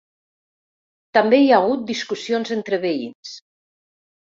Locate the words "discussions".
1.93-2.59